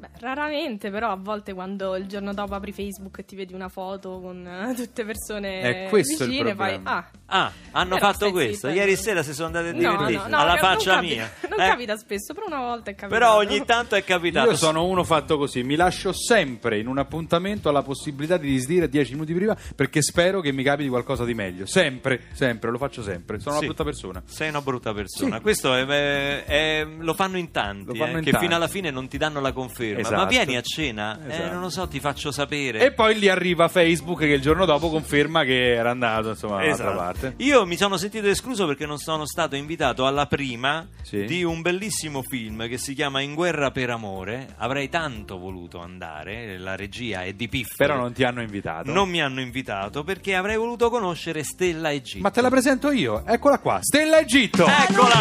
Beh, 0.00 0.08
raramente, 0.20 0.90
però 0.90 1.10
a 1.10 1.16
volte 1.16 1.52
quando 1.52 1.94
il 1.94 2.06
giorno 2.06 2.32
dopo 2.32 2.54
apri 2.54 2.72
Facebook 2.72 3.18
e 3.18 3.24
ti 3.26 3.36
vedi 3.36 3.52
una 3.52 3.68
foto 3.68 4.18
con 4.18 4.46
eh, 4.46 4.74
tutte 4.74 5.04
persone 5.04 5.60
È 5.60 5.88
questo 5.90 6.24
il 6.24 6.30
vicine, 6.30 6.54
fai 6.54 6.80
ah, 6.82 7.06
Ah, 7.32 7.52
hanno 7.72 7.94
Però 7.94 8.10
fatto 8.10 8.30
questo. 8.32 8.66
zitta, 8.68 8.72
Ieri 8.80 8.92
no. 8.92 8.96
sera 8.98 9.22
si 9.22 9.32
sono 9.32 9.46
andate 9.46 9.68
a 9.68 9.72
no, 9.72 9.78
divertire 9.78 10.18
no, 10.22 10.28
no, 10.28 10.36
alla 10.38 10.48
non 10.54 10.58
faccia 10.58 10.94
capita- 10.96 11.00
mia. 11.14 11.30
Non 11.48 11.60
Eh? 11.60 11.68
capita 11.68 11.96
spesso, 11.96 12.34
però 12.34 12.46
una 12.48 12.58
volta 12.58 12.90
è 12.90 12.94
capitato. 12.96 13.12
Però 13.12 13.36
ogni 13.36 13.64
tanto 13.64 13.94
è 13.94 14.02
capitato. 14.02 14.50
Io 14.50 14.56
sono 14.56 14.84
uno 14.84 15.04
fatto 15.04 15.38
così, 15.38 15.62
mi 15.62 15.76
lascio 15.76 16.12
sempre 16.12 16.78
in 16.78 16.88
un 16.88 16.98
appuntamento 16.98 17.68
alla 17.68 17.82
possibilità 17.82 18.36
di 18.36 18.48
disdire 18.48 18.88
10 18.88 19.12
minuti 19.12 19.32
prima 19.32 19.56
perché 19.76 20.02
spero 20.02 20.40
che 20.40 20.50
mi 20.52 20.64
capiti 20.64 20.88
qualcosa 20.88 21.24
di 21.24 21.34
meglio. 21.34 21.66
Sempre, 21.66 22.22
sempre, 22.32 22.70
lo 22.72 22.78
faccio 22.78 23.02
sempre. 23.02 23.38
Sono 23.38 23.52
Sì. 23.58 23.64
una 23.64 23.66
brutta 23.74 23.84
persona. 23.84 24.22
Sei 24.26 24.48
una 24.48 24.60
brutta 24.60 24.92
persona. 24.92 25.36
Sì. 25.36 25.42
Questo 25.42 25.74
è- 25.74 25.86
è- 25.86 26.44
è- 26.44 26.86
lo 26.98 27.14
fanno 27.14 27.38
in 27.38 27.52
tanti, 27.52 27.86
Lo 27.86 27.94
fanno 27.94 28.14
eh, 28.16 28.18
in 28.18 28.24
che 28.24 28.30
tanti. 28.32 28.46
fino 28.46 28.56
alla 28.56 28.68
fine 28.68 28.90
non 28.90 29.06
ti 29.06 29.16
danno 29.18 29.40
la 29.40 29.52
conferma. 29.52 30.00
ma 30.00 30.06
Esatto. 30.08 30.26
vieni 30.26 30.56
a 30.56 30.62
cena? 30.62 31.18
Eh, 31.24 31.32
Esatto. 31.32 31.52
non 31.52 31.60
lo 31.62 31.70
so, 31.70 31.86
ti 31.86 32.00
faccio 32.00 32.32
sapere. 32.32 32.80
E 32.80 32.92
poi 32.92 33.14
gli 33.16 33.28
arriva 33.28 33.68
Facebook 33.68 34.18
che 34.18 34.26
il 34.26 34.40
giorno 34.40 34.64
dopo 34.64 34.88
conferma 34.90 35.44
che 35.44 35.74
era 35.74 35.90
andato 35.90 36.30
insomma 36.30 36.64
Esatto. 36.64 36.96
parte. 36.96 37.19
Io 37.38 37.66
mi 37.66 37.76
sono 37.76 37.96
sentito 37.96 38.26
escluso 38.26 38.66
perché 38.66 38.86
non 38.86 38.98
sono 38.98 39.26
stato 39.26 39.56
invitato 39.56 40.06
alla 40.06 40.26
prima 40.26 40.86
Sì. 41.02 41.24
di 41.24 41.42
un 41.44 41.60
bellissimo 41.62 42.22
film 42.22 42.68
che 42.68 42.78
si 42.78 42.94
chiama 42.94 43.20
In 43.20 43.34
guerra 43.34 43.70
per 43.70 43.90
amore. 43.90 44.54
Avrei 44.58 44.88
tanto 44.88 45.38
voluto 45.38 45.80
andare, 45.80 46.58
la 46.58 46.76
regia 46.76 47.22
è 47.24 47.32
di 47.32 47.48
Piff. 47.48 47.76
Però 47.76 47.96
non 47.96 48.12
ti 48.12 48.24
hanno 48.24 48.42
invitato. 48.42 48.90
Non 48.92 49.08
mi 49.08 49.20
hanno 49.22 49.40
invitato 49.40 50.02
perché 50.04 50.34
avrei 50.34 50.56
voluto 50.56 50.88
conoscere 50.90 51.42
Stella 51.44 51.92
Egitto. 51.92 52.22
Ma 52.22 52.30
te 52.30 52.40
la 52.40 52.48
presento 52.50 52.90
io, 52.90 53.24
eccola 53.26 53.58
qua, 53.58 53.78
Stella 53.82 54.18
Egitto. 54.18 54.66
Eccola! 54.66 55.18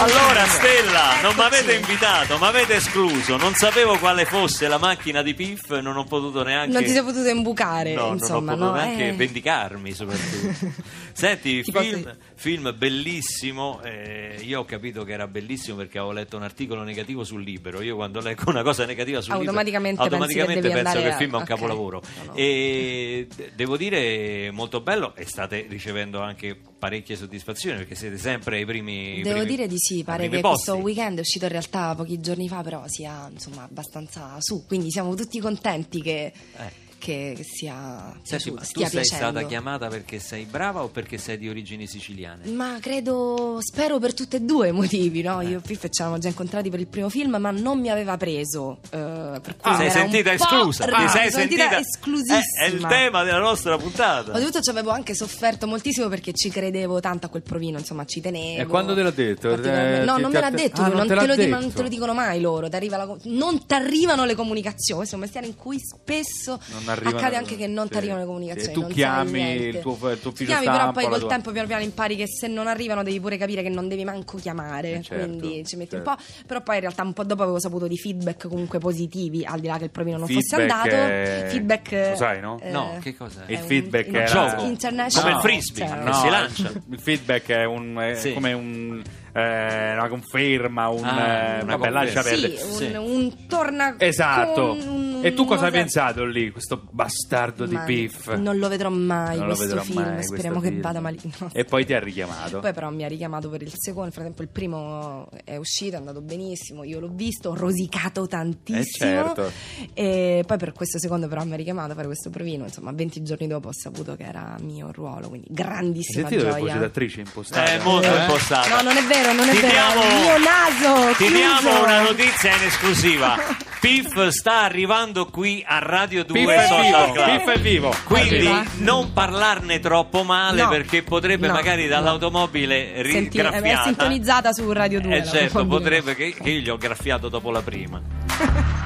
Allora 0.04 0.46
Stella, 0.48 1.22
non 1.22 1.34
mi 1.34 1.42
avete 1.44 1.76
invitato, 1.76 2.38
mi 2.38 2.44
avete 2.46 2.76
escluso, 2.76 3.38
non 3.38 3.54
sapevo 3.54 3.98
quale 4.00 4.26
fosse 4.26 4.68
la 4.68 4.78
macchina 4.78 5.22
di 5.22 5.34
Piff, 5.34 5.72
non 5.80 5.96
ho 5.96 6.04
potuto 6.04 6.44
neanche... 6.44 6.74
Non 6.74 6.84
ti 6.84 6.90
sei 6.90 7.04
potuto 7.04 7.30
imbucare, 7.30 7.94
No, 7.94 8.12
insomma, 8.12 8.54
non 8.54 8.68
ho 8.68 8.72
potuto 8.72 8.80
no? 8.82 8.86
neanche 8.86 9.08
Eh. 9.08 9.14
vendicarmi 9.14 9.94
soprattutto. 9.94 10.82
Senti, 11.14 11.62
Ti 11.64 11.72
posso 11.72 11.86
film, 11.90 12.18
film 12.36 12.76
bellissimo, 12.78 13.80
eh, 13.82 14.40
io 14.42 14.60
ho 14.60 14.66
capito 14.66 15.06
che 15.06 15.14
era 15.14 15.26
bellissimo 15.28 15.78
perché 15.78 16.00
avevo 16.00 16.12
letto 16.14 16.36
un 16.36 16.44
articolo 16.44 16.84
negativo 16.84 17.24
sul 17.24 17.42
libro, 17.42 17.82
io 17.82 17.96
quando 17.96 18.20
leggo 18.20 18.50
una 18.50 18.62
cosa 18.64 18.86
negativa 18.86 19.22
sul 19.22 19.32
Automaticamente 19.34 19.98
che 19.98 20.04
automaticamente 20.04 20.62
devi 20.68 20.82
penso 20.82 21.00
che 21.00 21.08
il 21.08 21.14
film 21.14 21.32
è 21.32 21.36
un 21.38 21.42
a- 21.44 21.46
capolavoro. 21.46 22.02
No, 22.18 22.24
no. 22.26 22.36
E 22.36 23.28
de- 23.34 23.52
devo 23.56 23.78
dire 23.78 24.52
molto 24.52 24.82
bello 24.82 25.14
e 25.16 25.26
state 25.26 25.66
ricevendo 25.70 26.20
anche 26.20 26.58
parecchie 26.84 27.16
soddisfazioni 27.16 27.78
perché 27.78 27.96
siete 27.96 28.18
sempre 28.18 28.58
ai 28.58 28.66
primi 28.66 29.22
Devo 29.22 29.40
primi- 29.40 29.46
dire 29.56 29.68
di 29.68 29.78
sì, 29.78 30.04
pare 30.04 30.28
che 30.28 30.42
posti. 30.42 30.66
questo 30.70 30.84
weekend 30.84 31.18
è 31.18 31.22
uscito 31.22 31.46
in 31.46 31.52
realtà 31.52 31.96
pochi 31.96 32.20
giorni 32.20 32.50
fa, 32.50 32.62
però 32.62 32.84
sia 32.88 33.30
insomma 33.32 33.64
abbastanza 33.64 34.36
su, 34.40 34.66
quindi 34.68 34.92
siamo 34.92 35.16
tutti 35.16 35.40
contenti 35.40 36.02
che, 36.02 36.34
Eh. 36.58 36.72
Che 37.04 37.38
sia 37.44 38.14
Senti, 38.24 38.52
ma 38.52 38.60
tu 38.62 38.66
stia 38.66 38.88
sei 38.88 39.02
piacendo. 39.02 39.26
stata 39.32 39.46
chiamata 39.46 39.88
perché 39.90 40.20
sei 40.20 40.46
brava 40.46 40.84
o 40.84 40.88
perché 40.88 41.18
sei 41.18 41.38
di 41.38 41.50
origini 41.50 41.86
siciliane? 41.86 42.50
Ma 42.52 42.78
credo, 42.80 43.58
spero 43.60 44.00
per 44.00 44.14
tutti 44.14 44.38
e 44.38 44.40
due 44.42 44.70
i 44.70 44.72
motivi, 44.72 45.22
no? 45.22 45.42
Eh. 45.42 45.48
Io 45.48 45.58
e 45.58 45.62
Piff 45.62 45.82
ci 45.90 46.00
eravamo 46.00 46.18
già 46.20 46.30
incontrati 46.30 46.70
per 46.70 46.80
il 46.80 46.88
primo 46.88 47.10
film, 47.10 47.36
ma 47.36 47.52
non 47.52 47.82
mi 47.82 47.90
aveva 47.90 48.16
preso. 48.16 48.78
eh, 48.92 49.40
per 49.42 49.58
cui 49.58 49.70
Ah, 49.72 49.76
sei 49.76 49.88
era 49.88 50.02
un 50.04 50.10
sentita 50.12 50.32
esclusa? 50.34 50.86
rara, 50.86 51.04
Ti 51.04 51.10
sei 51.10 51.32
sentita 51.32 51.64
sentita 51.70 51.80
esclusissima. 51.80 52.40
È, 52.40 52.64
è 52.64 52.68
il 52.70 52.86
tema 52.88 53.24
della 53.24 53.40
nostra 53.40 53.78
puntata. 53.78 54.32
Oltretutto 54.32 54.62
ci 54.62 54.70
avevo 54.70 54.92
anche 54.92 55.14
sofferto 55.14 55.68
moltissimo 55.68 56.08
perché 56.08 56.32
ci 56.32 56.50
credevo 56.50 57.02
tanto 57.02 57.26
a 57.26 57.30
quel 57.30 57.44
provino, 57.44 57.80
insomma 57.80 58.06
ci 58.06 58.22
tenevo. 58.22 58.62
E 58.62 58.66
quando 58.66 58.96
te 58.96 59.02
l'ha 59.04 59.12
detto? 59.12 59.52
Eh, 59.54 60.04
No, 60.06 60.18
non 60.18 60.32
me 60.32 60.38
ha 60.38 60.42
l'ha 60.42 60.50
detto, 60.52 60.82
Ah, 60.84 60.88
lui, 60.88 60.98
non 60.98 61.08
te 61.08 61.16
te 61.16 61.26
lo, 61.28 61.36
di- 61.36 61.46
detto. 61.48 61.60
non 61.60 61.74
te 61.74 61.82
lo 61.82 61.88
dicono 61.90 62.14
mai 62.14 62.40
loro, 62.40 62.70
t'arriva 62.70 62.96
la 62.96 63.14
non 63.24 63.66
ti 63.66 63.74
arrivano 63.74 64.24
le 64.24 64.36
comunicazioni, 64.36 65.00
questo 65.00 65.16
è 65.16 65.18
un 65.18 65.24
mestiere 65.26 65.48
in 65.48 65.56
cui 65.56 65.78
spesso 65.80 66.60
Non 66.68 66.84
arrivano- 66.94 67.18
accade 67.18 67.36
anche 67.36 67.56
che 67.58 67.68
non 67.68 67.86
sì. 67.86 67.92
ti 67.92 67.98
arrivano 67.98 68.20
le 68.20 68.26
comunicazioni. 68.26 68.70
E 68.70 68.74
tu 68.74 68.80
non 68.82 68.90
sai 68.90 68.96
chiami 68.98 69.32
niente. 69.32 69.64
il 69.78 69.80
tuo- 69.80 70.10
il 70.12 70.20
tuo 70.22 70.30
ufficio 70.32 70.46
chiami, 70.52 70.66
però 70.66 70.76
stampa, 70.78 70.92
poi 70.94 71.04
la 71.04 71.10
col 71.10 71.20
tua- 71.20 71.30
tempo 71.30 71.52
piano 71.52 71.68
piano 71.68 71.84
impari 71.84 72.16
che 72.16 72.26
se 72.28 72.48
non 72.48 72.68
arrivano 72.68 73.04
devi 73.04 73.20
pure 73.20 73.38
capire 73.38 73.62
che 73.64 73.70
non 73.70 73.88
devi 73.88 74.04
manco 74.04 74.38
chiamare, 74.38 74.94
Eh, 74.96 75.02
certo, 75.02 75.26
quindi 75.26 75.66
ci 75.66 75.76
metti 75.76 75.92
certo. 75.96 76.10
un 76.10 76.16
po', 76.16 76.22
però 76.48 76.62
poi 76.62 76.76
in 76.76 76.82
realtà 76.82 77.04
un 77.04 77.14
po' 77.14 77.24
dopo 77.24 77.44
avevo 77.44 77.60
saputo 77.60 77.88
di 77.88 77.98
feedback 77.98 78.48
comunque 78.48 78.80
positivi, 78.80 79.46
al 79.46 79.60
di 79.60 79.68
là 79.68 79.78
che 79.78 79.86
il 79.86 79.92
provino 79.92 80.18
non 80.18 80.28
fosse 80.28 80.56
Feedback 80.56 80.84
andato, 80.94 80.96
è- 81.12 81.46
feedback 81.50 81.92
lo 82.12 82.16
sai, 82.16 82.40
no? 82.42 82.60
eh, 82.62 82.72
No, 82.72 82.98
che 83.02 83.16
cos'è? 83.16 83.46
è 83.46 83.52
Il 83.54 83.60
un- 83.62 83.68
feedback 83.68 84.08
un 84.08 84.16
era- 84.16 84.26
gioco. 84.26 84.64
international- 84.64 85.32
Come 85.34 85.36
il 85.36 85.42
frisbee, 85.62 85.88
cioè, 85.88 86.04
che 86.04 86.14
si 86.14 86.30
lancia. 86.30 86.72
Il 86.90 87.00
feedback 87.00 87.50
è, 87.50 87.64
un, 87.66 87.98
è 88.00 88.16
Sì. 88.16 88.34
come 88.34 88.54
un, 88.54 89.02
eh, 89.36 89.94
una 89.94 90.08
conferma, 90.08 90.88
un, 90.90 91.04
Ah, 91.04 91.58
eh, 91.58 91.64
una 91.64 91.76
vabbè, 91.78 91.90
lascia 91.92 92.22
conferma. 92.22 92.48
perdere. 92.48 92.58
Sì, 92.58 92.74
Sì. 92.76 92.84
un, 92.86 92.96
un 92.98 93.48
torna 93.48 93.96
Esatto. 93.98 94.68
con 94.68 94.80
un- 94.80 94.93
e 95.24 95.34
tu 95.34 95.46
cosa 95.46 95.66
hai 95.66 95.72
pensato 95.72 96.24
lì, 96.26 96.52
questo 96.52 96.84
bastardo 96.92 97.66
di 97.66 97.76
Ma 97.76 97.84
Piff? 97.84 98.34
Non 98.36 98.58
lo 98.58 98.68
vedrò 98.68 98.90
mai 98.90 99.38
Non 99.38 99.48
lo 99.48 99.56
questo 99.56 99.66
vedrò 99.76 99.82
film, 99.84 100.02
mai, 100.02 100.14
questo 100.14 100.34
speriamo 100.34 100.60
che 100.60 100.68
film. 100.70 100.82
vada 100.82 101.00
malino. 101.00 101.50
E 101.52 101.64
poi 101.66 101.86
ti 101.86 101.94
ha 101.94 102.00
richiamato. 102.00 102.60
Poi 102.60 102.74
però 102.74 102.90
mi 102.90 103.04
ha 103.04 103.08
richiamato 103.08 103.50
per 103.50 103.62
il 103.62 103.72
secondo, 103.76 104.04
nel 104.04 104.14
frattempo 104.14 104.42
il 104.42 104.50
primo 104.50 105.28
è 105.44 105.56
uscito, 105.58 105.96
è 105.96 106.00
andato 106.00 106.22
benissimo, 106.22 106.84
io 106.84 107.00
l'ho 107.00 107.12
visto, 107.12 107.50
ho 107.50 107.56
rosicato 107.56 108.28
tantissimo. 108.28 108.82
Eh, 108.82 108.86
certo. 109.14 109.52
E 109.94 110.44
poi 110.46 110.58
per 110.58 110.72
questo 110.74 111.00
secondo 111.00 111.28
però 111.28 111.44
mi 111.44 111.54
ha 111.54 111.58
richiamato 111.58 111.92
a 111.92 111.96
fare 111.96 112.08
questo 112.08 112.30
provino, 112.30 112.64
insomma 112.66 112.92
20 112.92 113.24
giorni 113.24 113.48
dopo 113.48 113.70
ho 113.70 113.74
saputo 113.74 114.16
che 114.16 114.24
era 114.24 114.56
mio 114.62 114.92
ruolo, 114.92 115.30
quindi 115.30 115.48
Hai 115.50 115.56
grandissima 115.56 116.28
sentito 116.28 116.46
le 116.50 116.60
voci 116.60 116.66
gioia. 116.72 116.80
d'attrice 116.80 117.20
impostate? 117.22 117.72
È 117.78 117.84
molto 117.84 118.08
Eh? 118.14 118.20
impostata. 118.22 118.76
No, 118.76 118.82
non 118.82 118.98
è 118.98 119.04
vero, 119.06 119.34
non 119.34 119.48
è 119.48 119.52
Ti 119.54 119.60
vero, 119.62 119.72
diamo- 119.74 120.02
è 120.02 120.06
il 120.06 120.22
mio 120.22 120.38
naso 120.38 121.08
Ti 121.18 121.26
chiuso. 121.26 121.34
diamo 121.34 121.84
una 121.84 122.02
notizia 122.02 122.56
in 122.56 122.64
esclusiva. 122.64 123.36
Piff 123.84 124.28
sta 124.30 124.62
arrivando 124.62 125.13
qui 125.30 125.64
a 125.66 125.80
Radio 125.80 126.24
2 126.26 126.38
Piff 126.40 126.50
è 126.50 126.66
Social 126.68 127.06
vivo, 127.06 127.12
Club. 127.14 127.50
È 127.50 127.60
vivo. 127.60 127.96
Quindi 128.06 128.36
Arriva. 128.36 128.64
non 128.78 129.14
parlarne 129.14 129.80
troppo 129.80 130.24
male 130.24 130.62
No. 130.64 130.70
perché 130.70 131.04
potrebbe 131.04 131.48
No, 131.48 131.54
magari 131.54 131.84
no. 131.84 131.90
dall'automobile 131.90 132.92
Senti- 133.04 133.38
è 133.38 133.44
rigraffiata. 133.44 133.84
sintonizzata 133.84 134.52
su 134.54 134.72
Radio 134.72 135.00
2. 135.02 135.16
Eh 135.18 135.24
certo, 135.26 135.60
l'automobile. 135.60 135.80
potrebbe 136.02 136.16
che, 136.16 136.34
che 136.42 136.50
io 136.50 136.60
gli 136.60 136.70
ho 136.70 136.78
graffiato 136.78 137.30
dopo 137.30 137.52
la 137.52 137.62
prima. 137.62 138.02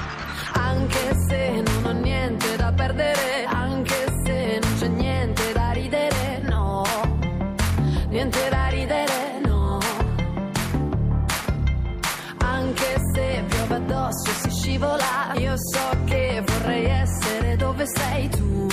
Anche 0.52 1.14
se 1.28 1.62
non 1.64 1.84
ho 1.84 1.92
niente 2.00 2.56
da 2.56 2.72
perdere, 2.72 3.44
anche 3.46 4.06
se 4.24 4.58
non 4.60 4.74
c'è 4.78 4.88
niente 4.88 5.52
da 5.52 5.70
ridere, 5.72 6.40
no. 6.42 6.82
Niente 8.08 8.48
da 8.50 8.57
scivola, 14.68 15.32
io 15.38 15.54
so 15.56 16.04
che 16.04 16.42
vorrei 16.44 16.84
essere 16.84 17.56
dove 17.56 17.86
sei 17.86 18.28
tu. 18.28 18.67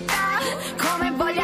Elettricità, 0.00 0.38
come 0.76 1.10
voglia 1.12 1.39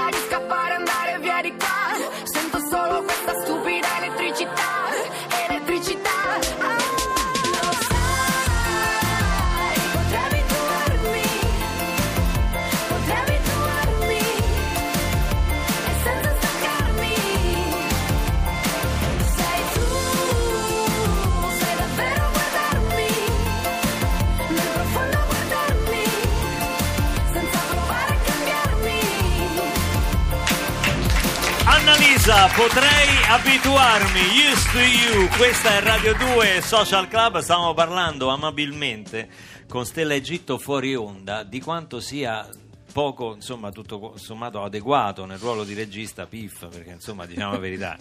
potrei 32.56 33.08
abituarmi, 33.28 34.20
used 34.50 34.72
to 34.72 34.78
you, 34.78 35.28
questa 35.36 35.76
è 35.76 35.80
Radio 35.82 36.14
2 36.14 36.62
Social 36.62 37.06
Club, 37.06 37.40
stiamo 37.40 37.74
parlando 37.74 38.28
amabilmente 38.30 39.28
con 39.68 39.84
Stella 39.84 40.14
Egitto 40.14 40.56
fuori 40.56 40.94
onda 40.94 41.42
di 41.42 41.60
quanto 41.60 42.00
sia 42.00 42.48
poco, 42.96 43.34
insomma, 43.34 43.70
tutto 43.72 44.14
sommato 44.16 44.62
adeguato 44.62 45.26
nel 45.26 45.36
ruolo 45.36 45.64
di 45.64 45.74
regista 45.74 46.24
Piff, 46.24 46.66
perché 46.68 46.92
insomma, 46.92 47.26
diciamo 47.26 47.52
la 47.52 47.58
verità, 47.58 47.94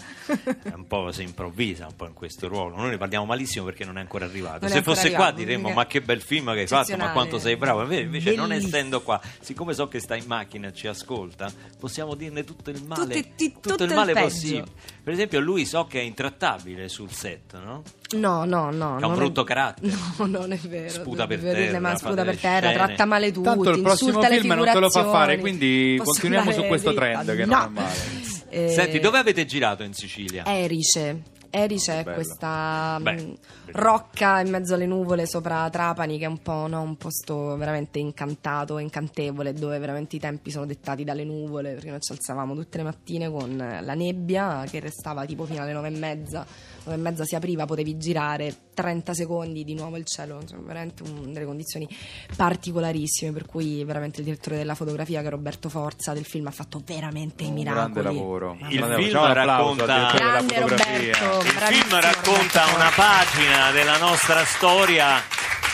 è 0.63 0.71
un 0.73 0.87
po' 0.87 1.11
si 1.11 1.21
improvvisa 1.23 1.85
un 1.85 1.97
po' 1.97 2.05
in 2.05 2.13
questo 2.13 2.47
ruolo. 2.47 2.77
Noi 2.77 2.91
ne 2.91 2.97
parliamo 2.97 3.25
malissimo 3.25 3.65
perché 3.65 3.83
non 3.83 3.97
è 3.97 3.99
ancora 3.99 4.23
arrivato. 4.23 4.59
Non 4.61 4.69
Se 4.69 4.81
fosse 4.81 5.07
arrivato, 5.07 5.23
qua 5.23 5.31
diremmo 5.33 5.69
"Ma 5.71 5.85
che 5.85 5.99
bel 6.01 6.21
film 6.21 6.53
che 6.53 6.61
hai 6.61 6.67
fatto, 6.67 6.95
ma 6.95 7.11
quanto 7.11 7.39
sei 7.39 7.57
bravo". 7.57 7.81
Invece, 7.81 8.01
invece 8.03 8.35
non 8.35 8.53
essendo 8.53 9.01
qua, 9.01 9.19
siccome 9.41 9.73
so 9.73 9.89
che 9.89 9.99
sta 9.99 10.15
in 10.15 10.23
macchina 10.27 10.69
e 10.69 10.73
ci 10.73 10.87
ascolta, 10.87 11.51
possiamo 11.77 12.15
dirne 12.15 12.45
tutto 12.45 12.69
il 12.69 12.81
male, 12.85 13.13
ti- 13.35 13.51
tutto, 13.51 13.69
tutto 13.71 13.83
il 13.83 13.89
il 13.89 13.95
male 13.97 14.13
peggio. 14.13 14.25
possibile. 14.27 14.63
Per 15.03 15.11
esempio, 15.11 15.39
lui 15.41 15.65
so 15.65 15.85
che 15.87 15.99
è 15.99 16.03
intrattabile 16.03 16.87
sul 16.87 17.11
set, 17.11 17.59
no? 17.61 17.83
No, 18.17 18.45
no, 18.45 18.71
no. 18.71 18.95
Che 18.97 19.03
ha 19.03 19.07
un 19.07 19.13
non 19.13 19.15
brutto 19.15 19.41
è... 19.41 19.45
carattere. 19.45 19.93
No, 20.17 20.25
non 20.25 20.51
è 20.51 20.57
vero. 20.57 20.89
Sputa 20.89 21.27
per 21.27 21.39
terra, 21.39 21.79
ma 21.79 21.95
sputa 21.95 22.23
per 22.23 22.37
terra, 22.37 22.69
scene. 22.69 22.85
tratta 22.85 23.05
male 23.05 23.31
tutti, 23.31 23.45
Tanto 23.45 23.69
il 23.71 23.81
prossimo 23.81 24.21
film 24.21 24.53
non 24.53 24.65
te 24.65 24.79
lo 24.79 24.89
fa 24.89 25.03
fare, 25.09 25.37
quindi 25.37 25.95
Posso 25.97 26.11
continuiamo 26.11 26.51
su 26.51 26.63
questo 26.63 26.93
trend 26.93 27.35
che 27.35 27.45
no. 27.45 27.55
non 27.55 27.65
è 27.65 27.69
male. 27.69 27.93
Eh, 28.47 28.69
Senti, 28.69 28.99
dove 28.99 29.17
avete 29.17 29.43
girato 29.43 29.83
in 29.83 29.93
Sicilia? 29.93 30.45
Erice. 30.45 31.23
Erice 31.49 32.01
è 32.01 32.03
questa 32.03 32.97
Beh, 33.01 33.13
bellissimo. 33.13 33.37
rocca 33.71 34.41
in 34.41 34.49
mezzo 34.49 34.73
alle 34.73 34.85
nuvole 34.85 35.25
sopra 35.25 35.69
Trapani, 35.69 36.17
che 36.17 36.25
è 36.25 36.27
un 36.27 36.41
po' 36.41 36.67
no, 36.67 36.81
un 36.81 36.97
posto 36.97 37.55
veramente 37.55 37.97
incantato, 37.99 38.77
incantevole, 38.77 39.53
dove 39.53 39.77
veramente 39.79 40.17
i 40.17 40.19
tempi 40.19 40.51
sono 40.51 40.65
dettati 40.65 41.03
dalle 41.03 41.23
nuvole, 41.23 41.73
perché 41.73 41.89
noi 41.89 42.01
ci 42.01 42.11
alzavamo 42.11 42.53
tutte 42.55 42.77
le 42.77 42.83
mattine 42.83 43.29
con 43.29 43.55
la 43.57 43.93
nebbia 43.93 44.65
che 44.69 44.81
restava 44.81 45.25
tipo 45.25 45.45
fino 45.45 45.61
alle 45.61 45.73
nove 45.73 45.87
e 45.87 45.91
mezza. 45.97 46.45
E 46.87 46.97
mezza 46.97 47.23
si 47.25 47.35
apriva, 47.35 47.65
potevi 47.65 47.97
girare 47.97 48.55
30 48.75 49.13
secondi, 49.15 49.63
di 49.63 49.73
nuovo 49.73 49.97
il 49.97 50.05
cielo, 50.05 50.39
insomma, 50.39 50.67
veramente 50.67 51.01
un- 51.03 51.33
delle 51.33 51.45
condizioni 51.45 51.87
particolarissime, 52.35 53.31
per 53.31 53.45
cui 53.45 53.83
veramente 53.83 54.19
il 54.19 54.25
direttore 54.25 54.57
della 54.57 54.75
fotografia, 54.75 55.21
che 55.21 55.27
è 55.27 55.29
Roberto 55.31 55.67
Forza, 55.69 56.13
del 56.13 56.25
film, 56.25 56.45
ha 56.47 56.51
fatto 56.51 56.81
veramente 56.85 57.43
i 57.43 57.47
Un 57.47 57.53
miracoli. 57.53 57.91
grande 57.93 58.01
lavoro. 58.03 58.57
Il 58.69 58.77
Grande- 58.77 58.95
film 59.03 59.33
racconta- 59.33 59.85
direttore 59.85 60.13
della 60.13 60.29
Grande 60.29 60.53
fotografia. 60.53 61.17
Roberto, 61.17 61.45
Il 61.47 61.51
film 61.51 61.99
racconta 61.99 62.59
Roberto 62.61 62.75
una 62.75 62.91
pagina 62.95 63.71
della 63.71 63.97
nostra 63.97 64.45
storia 64.45 65.21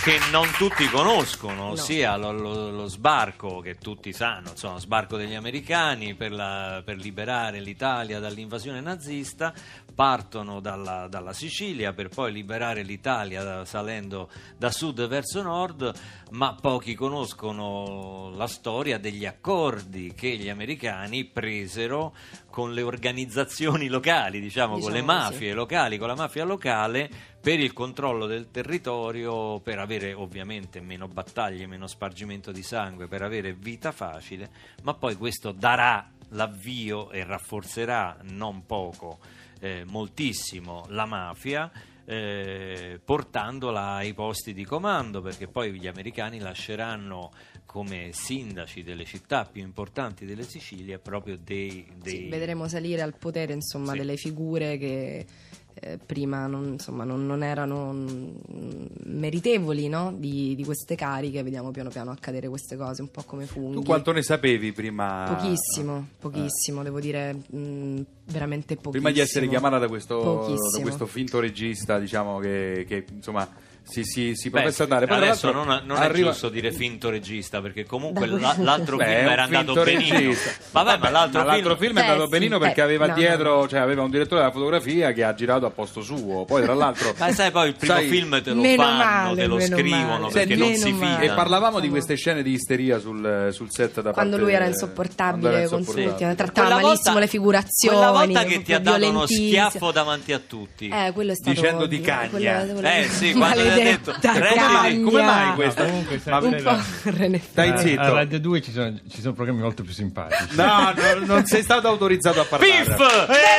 che 0.03 0.17
non 0.31 0.49
tutti 0.57 0.87
conoscono, 0.89 1.65
No. 1.65 1.69
ossia 1.71 2.15
lo, 2.17 2.31
lo- 2.31 2.71
lo 2.71 2.85
sbarco 2.87 3.59
che 3.59 3.75
tutti 3.75 4.11
sanno, 4.13 4.49
insomma, 4.49 4.79
sbarco 4.79 5.15
degli 5.15 5.35
americani 5.35 6.15
per, 6.15 6.31
la- 6.31 6.81
per 6.83 6.97
liberare 6.97 7.59
l'Italia 7.59 8.19
dall'invasione 8.19 8.81
nazista, 8.81 9.53
partono 9.93 10.59
dalla, 10.59 11.07
dalla 11.07 11.33
Sicilia 11.33 11.93
per 11.93 12.07
poi 12.09 12.31
liberare 12.31 12.81
l'Italia 12.81 13.63
salendo 13.65 14.29
da 14.57 14.71
sud 14.71 15.05
verso 15.07 15.43
nord, 15.43 15.93
ma 16.31 16.55
pochi 16.59 16.95
conoscono 16.95 18.31
la 18.35 18.47
storia 18.47 18.97
degli 18.97 19.25
accordi 19.25 20.13
che 20.15 20.29
gli 20.37 20.49
americani 20.49 21.25
presero 21.25 22.15
con 22.49 22.73
le 22.73 22.81
organizzazioni 22.81 23.87
locali, 23.87 24.39
diciamo, 24.39 24.79
con 24.79 24.91
le 24.91 25.01
Diciamo 25.01 25.19
mafie 25.19 25.53
locali, 25.53 25.97
con 25.97 26.07
la 26.07 26.15
mafia 26.15 26.43
locale 26.45 27.09
per 27.41 27.59
il 27.59 27.73
controllo 27.73 28.27
del 28.27 28.51
territorio, 28.51 29.59
per 29.59 29.79
avere 29.79 30.13
ovviamente 30.13 30.79
meno 30.79 31.07
battaglie, 31.07 31.65
meno 31.65 31.87
spargimento 31.87 32.51
di 32.51 32.61
sangue, 32.63 33.07
per 33.07 33.23
avere 33.23 33.53
vita 33.53 33.91
facile, 33.91 34.49
ma 34.83 34.93
poi 34.93 35.15
questo 35.15 35.51
darà 35.51 36.07
l'avvio 36.29 37.09
e 37.11 37.23
rafforzerà 37.23 38.17
non 38.29 38.65
poco, 38.65 39.17
eh, 39.59 39.83
moltissimo 39.87 40.85
la 40.89 41.05
mafia. 41.05 41.71
eh, 42.03 42.99
portandola 43.05 43.93
ai 43.93 44.13
posti 44.13 44.53
di 44.53 44.65
comando 44.65 45.21
perché 45.21 45.47
poi 45.47 45.71
gli 45.79 45.87
americani 45.87 46.39
lasceranno 46.39 47.31
come 47.65 48.09
sindaci 48.11 48.83
delle 48.83 49.05
città 49.05 49.45
più 49.45 49.61
importanti 49.61 50.25
delle 50.25 50.43
Sicilie 50.43 50.97
proprio 50.97 51.37
dei, 51.37 51.87
dei 52.01 52.23
Sì, 52.23 52.27
vedremo 52.27 52.67
salire 52.67 53.01
al 53.01 53.15
potere 53.15 53.53
insomma 53.53 53.91
Sì. 53.91 53.99
delle 53.99 54.17
figure 54.17 54.77
che 54.77 55.25
eh, 55.73 55.97
prima 56.03 56.47
non, 56.47 56.73
insomma, 56.73 57.03
non, 57.03 57.25
non 57.25 57.43
erano 57.43 57.93
mm, 57.93 58.85
meritevoli 59.05 59.87
no? 59.87 60.13
di, 60.15 60.55
di 60.55 60.63
queste 60.63 60.95
cariche 60.95 61.43
vediamo 61.43 61.71
piano 61.71 61.89
piano 61.89 62.11
accadere 62.11 62.49
queste 62.49 62.75
cose 62.75 63.01
un 63.01 63.09
po' 63.09 63.23
come 63.25 63.45
funghi 63.45 63.75
Tu 63.75 63.83
quanto 63.83 64.11
ne 64.11 64.21
sapevi 64.21 64.71
prima? 64.71 65.33
pochissimo 65.35 66.07
pochissimo 66.19 66.83
devo 66.83 66.99
dire 66.99 67.35
mm, 67.55 68.01
veramente 68.25 68.75
pochissimo 68.75 68.91
Prima 68.91 69.11
di 69.11 69.19
essere 69.19 69.47
chiamata 69.47 69.77
da 69.77 69.87
questo, 69.87 70.57
da 70.73 70.81
questo 70.81 71.05
finto 71.05 71.39
regista, 71.39 71.99
diciamo 71.99 72.39
che, 72.39 72.85
che, 72.87 73.05
insomma 73.13 73.47
si, 73.83 74.03
si, 74.03 74.35
si 74.35 74.49
Beh, 74.49 74.59
professa 74.61 74.83
a 74.83 74.87
dare. 74.87 75.05
Poi, 75.07 75.17
adesso 75.17 75.51
non, 75.51 75.81
non 75.85 75.97
arriva- 75.97 76.29
è 76.29 76.31
giusto 76.31 76.49
dire 76.49 76.71
finto 76.71 77.09
regista 77.09 77.61
perché 77.61 77.85
comunque 77.85 78.25
la- 78.27 78.55
l'altro 78.59 78.95
Beh, 78.95 79.05
film 79.05 79.27
era 79.27 79.43
andato 79.43 79.65
finto 79.73 79.83
benino. 79.83 80.13
regista. 80.17 80.51
Vabbè, 80.71 80.97
ma 80.97 81.09
l'altro, 81.09 81.39
Ma 81.41 81.45
l'altro 81.47 81.75
film 81.75 81.97
è 81.97 82.01
andato 82.01 82.27
benino 82.27 82.57
perché 82.59 82.75
beh, 82.75 82.81
aveva 82.83 83.07
no, 83.07 83.13
dietro, 83.15 83.67
cioè 83.67 83.79
aveva 83.79 84.03
un 84.03 84.09
direttore 84.11 84.41
della 84.41 84.53
fotografia 84.53 85.11
che 85.11 85.23
ha 85.23 85.33
girato 85.33 85.65
a 85.65 85.71
posto 85.71 86.01
suo. 86.01 86.45
Poi, 86.45 86.61
tra 86.63 86.73
l'altro, 86.73 87.13
Ma 87.19 87.31
sai 87.33 87.51
poi 87.51 87.67
il 87.69 87.75
primo 87.75 87.93
sai- 87.95 88.07
film 88.07 88.41
te 88.41 88.51
lo 88.53 88.63
fanno, 88.63 89.03
male, 89.03 89.35
te 89.35 89.45
lo 89.47 89.59
scrivono 89.59 90.19
male. 90.19 90.31
perché 90.31 90.55
non 90.55 90.73
si 90.75 90.91
male. 90.93 91.15
E 91.15 91.19
fidano. 91.19 91.35
parlavamo 91.35 91.79
di 91.79 91.89
queste 91.89 92.15
scene 92.15 92.43
di 92.43 92.51
isteria 92.51 92.97
sul, 92.99 93.49
sul 93.51 93.69
set 93.71 93.95
da 94.01 94.11
quando 94.13 94.13
parte 94.13 94.37
lui 94.37 94.49
era 94.53 94.59
quando 94.65 94.73
insopportabile 94.73 95.49
era 95.49 95.67
con 95.67 95.79
insopportabile. 95.79 96.17
tutti 96.27 96.35
trattava 96.35 96.67
Quella 96.67 96.81
malissimo 96.81 97.03
volta- 97.13 97.19
le 97.19 97.27
figurazioni 97.27 97.95
Quella 97.97 98.11
volta 98.11 98.43
che 98.45 98.61
ti 98.61 98.73
ha 98.73 98.79
dato 98.79 99.09
uno 99.09 99.25
schiaffo 99.25 99.91
davanti 99.91 100.31
a 100.33 100.39
tutti. 100.39 100.87
eh, 100.87 101.11
Dicendo 101.41 101.85
di 101.87 101.99
cagna. 102.01 102.29
quella- 102.29 102.93
Eh, 102.95 103.09
sì, 103.09 103.33
quando 103.33 103.59
"Reggiti, 103.75 104.11
cagna. 104.21 105.03
come 105.03 105.21
mai 105.21 105.53
questa? 105.55 105.85
Comunque, 105.85 106.19
sai, 106.19 106.43
un 106.43 106.61
po' 106.63 107.39
Stai 107.51 107.77
zitto. 107.77 108.01
A 108.01 108.09
Radio 108.09 108.39
2 108.39 108.61
ci 108.61 108.71
sono, 108.71 108.93
ci 109.09 109.21
sono 109.21 109.33
programmi 109.33 109.61
molto 109.61 109.83
più 109.83 109.93
simpatici. 109.93 110.55
No, 110.55 110.93
no, 110.95 111.25
non 111.25 111.45
sei 111.45 111.63
stato 111.63 111.87
autorizzato 111.87 112.41
a 112.41 112.45
parlare. 112.45 112.71
Piff! 112.71 112.99
Eh! 113.29 113.51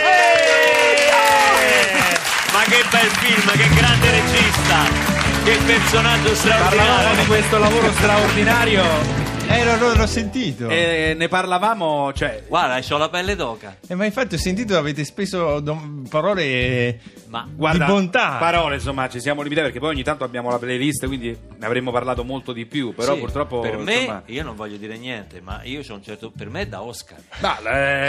Ma 2.52 2.62
che 2.64 2.84
bel 2.90 3.10
film, 3.18 3.50
che 3.52 3.74
grande 3.74 4.10
regista, 4.10 4.84
che 5.44 5.58
personaggio 5.64 6.32
Parlavamo 6.32 6.32
di 6.32 6.36
straordinario. 6.36 7.24
questo 7.26 7.58
lavoro 7.58 7.92
straordinario 7.92 9.21
Eh, 9.54 9.64
no, 9.64 9.76
no, 9.76 9.94
l'ho 9.94 10.06
sentito. 10.06 10.68
Eh, 10.68 11.10
e 11.10 11.14
ne 11.14 11.28
parlavamo, 11.28 12.12
cioè, 12.14 12.42
Guarda, 12.48 12.80
ho 12.94 12.98
la 12.98 13.08
pelle 13.10 13.36
d'oca. 13.36 13.76
ma 13.94 14.04
infatti 14.06 14.34
ho 14.34 14.38
sentito 14.38 14.76
avete 14.76 15.04
speso 15.04 15.60
dom- 15.60 16.06
parole 16.08 16.98
Ma 17.28 17.46
guarda, 17.54 17.84
di 17.84 17.90
bontà. 17.92 18.36
parole, 18.38 18.76
insomma, 18.76 19.08
ci 19.10 19.20
siamo 19.20 19.42
limitati 19.42 19.66
perché 19.66 19.80
poi 19.80 19.90
ogni 19.94 20.02
tanto 20.02 20.24
abbiamo 20.24 20.48
la 20.50 20.58
playlist, 20.58 21.06
quindi 21.06 21.36
ne 21.58 21.66
avremmo 21.66 21.90
parlato 21.92 22.24
molto 22.24 22.52
di 22.52 22.64
più, 22.66 22.94
però 22.94 23.12
Sì, 23.14 23.20
purtroppo 23.20 23.60
per 23.60 23.76
me, 23.76 23.94
insomma, 23.94 24.22
io 24.26 24.42
non 24.42 24.56
voglio 24.56 24.76
dire 24.76 24.96
niente, 24.96 25.40
ma 25.42 25.60
io 25.64 25.82
c'ho 25.86 25.94
un 25.94 26.02
certo 26.02 26.30
per 26.34 26.48
me 26.48 26.62
è 26.62 26.66
da 26.66 26.82
Oscar. 26.82 27.18
Ma, 27.40 27.58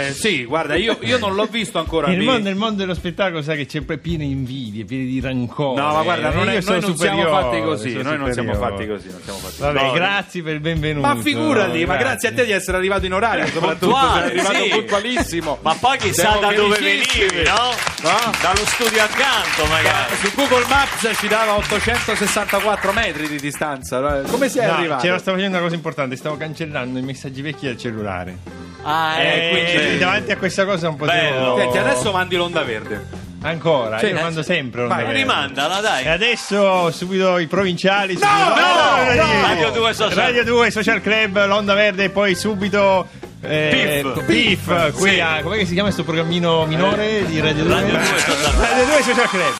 eh, 0.06 0.12
sì, 0.12 0.44
guarda, 0.44 0.76
io, 0.76 0.96
io 1.02 1.18
non 1.18 1.34
l'ho 1.34 1.46
visto 1.46 1.78
ancora 1.78 2.08
Nel 2.08 2.22
mondo, 2.22 2.42
nel 2.48 2.56
mondo 2.56 2.76
dello 2.76 2.94
spettacolo 2.94 3.42
sai 3.42 3.58
che 3.58 3.66
c'è 3.66 3.82
poi 3.82 3.98
piene 3.98 4.24
invidie, 4.24 4.84
piene 4.84 5.04
di 5.04 5.20
rancore. 5.20 5.80
No, 5.80 5.92
ma 5.92 6.02
guarda, 6.02 6.30
non 6.30 6.48
è- 6.48 6.60
sono 6.62 6.78
noi 6.78 6.86
non 6.88 6.96
siamo 6.96 7.26
fatti 7.28 7.60
così, 7.60 7.90
sono 7.90 8.02
noi 8.02 8.18
non 8.18 8.32
siamo 8.32 8.54
fatti 8.54 8.86
così, 8.86 9.08
non 9.10 9.20
siamo 9.22 9.38
fatti 9.40 9.60
Vabbè, 9.60 9.78
così. 9.80 9.92
grazie 9.94 10.42
per 10.42 10.54
il 10.54 10.60
benvenuto. 10.60 11.06
Ma 11.06 11.16
figurati, 11.34 11.84
ma 11.86 11.96
grazie 11.96 12.28
a 12.28 12.32
te 12.32 12.44
di 12.44 12.52
essere 12.52 12.76
arrivato 12.76 13.06
in 13.06 13.12
orario, 13.14 13.46
soprattutto 13.46 13.86
Puntuale, 13.90 14.28
sei 14.28 14.38
arrivato 14.38 14.64
sì. 14.64 14.68
puntualissimo. 14.70 15.58
Ma 15.62 15.74
poi 15.78 15.98
chissà 15.98 16.36
da 16.40 16.52
dove 16.52 16.78
venivi, 16.78 17.42
no? 17.44 17.72
No? 18.02 18.32
Dallo 18.40 18.64
studio 18.66 19.02
accanto, 19.02 19.64
magari. 19.68 20.14
Su 20.16 20.32
Google 20.34 20.64
Maps 20.68 21.10
ci 21.18 21.28
dava 21.28 21.54
864 21.56 22.92
metri 22.92 23.28
di 23.28 23.38
distanza. 23.40 24.22
Come 24.30 24.48
sei 24.48 24.66
No, 24.66 24.74
arrivato? 24.74 25.02
c'era, 25.02 25.18
stavo 25.18 25.36
facendo 25.36 25.56
una 25.56 25.64
cosa 25.66 25.76
importante, 25.76 26.16
stavo 26.16 26.36
cancellando 26.36 26.98
i 26.98 27.02
messaggi 27.02 27.42
vecchi 27.42 27.66
del 27.66 27.76
cellulare. 27.78 28.36
Ah, 28.82 29.18
Eh, 29.20 29.46
eh, 29.46 29.50
quindi 29.50 29.72
quindi 29.72 29.98
davanti 29.98 30.30
a 30.32 30.36
questa 30.36 30.64
cosa 30.64 30.88
non 30.88 30.96
potevo. 30.96 31.20
Bello. 31.20 31.56
Senti, 31.58 31.78
adesso 31.78 32.12
mandi 32.12 32.36
l'onda 32.36 32.62
verde. 32.62 33.23
Ancora, 33.46 33.98
Sì. 33.98 34.06
io 34.06 34.14
mando 34.14 34.42
sempre 34.42 34.86
Vai, 34.86 35.04
Verde. 35.04 35.18
Rimandala, 35.20 35.80
dai. 35.80 36.04
E 36.04 36.08
adesso 36.08 36.90
subito 36.90 37.36
i 37.38 37.46
provinciali. 37.46 38.14
subito- 38.14 38.32
no, 38.32 39.14
no, 39.14 39.32
no. 39.34 39.46
Radio 39.46 39.70
2 39.70 39.92
Social. 39.92 40.16
Radio 40.16 40.44
2 40.44 40.70
Social 40.70 41.00
Club, 41.02 41.46
l'Onda 41.46 41.74
Verde 41.74 42.04
e 42.04 42.10
poi 42.10 42.34
subito. 42.34 43.06
Eh, 43.46 44.00
Piff. 44.02 44.24
Piff, 44.66 44.92
qui 44.96 45.10
Sì. 45.10 45.20
a, 45.20 45.40
com'è 45.42 45.58
che 45.58 45.66
si 45.66 45.74
chiama 45.74 45.90
questo 45.90 46.02
programmino 46.04 46.64
minore 46.64 47.26
di 47.26 47.38
Radio 47.40 47.64
2? 47.64 47.74
Radio 47.74 47.92
2 47.92 48.04
Social 48.06 48.36
Club. 48.40 48.60
Radio 48.60 48.84
2 48.86 49.02
Social 49.02 49.28
Club. 49.28 49.52